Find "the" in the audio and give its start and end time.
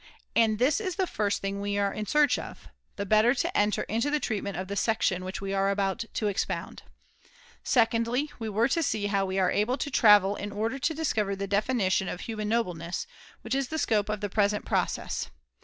0.95-1.05, 2.95-3.05, 4.09-4.19, 4.67-4.75, 11.35-11.45, 13.67-13.77, 14.21-14.27